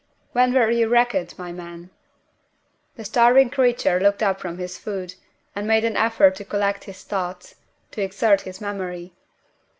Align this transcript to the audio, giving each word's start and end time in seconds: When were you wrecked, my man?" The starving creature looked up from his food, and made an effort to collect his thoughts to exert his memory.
When 0.31 0.51
were 0.51 0.71
you 0.71 0.89
wrecked, 0.89 1.37
my 1.37 1.51
man?" 1.51 1.91
The 2.95 3.05
starving 3.05 3.51
creature 3.51 3.99
looked 3.99 4.23
up 4.23 4.39
from 4.41 4.57
his 4.57 4.79
food, 4.79 5.13
and 5.55 5.67
made 5.67 5.85
an 5.85 5.95
effort 5.95 6.33
to 6.37 6.43
collect 6.43 6.85
his 6.85 7.03
thoughts 7.03 7.53
to 7.91 8.01
exert 8.01 8.41
his 8.41 8.59
memory. 8.59 9.13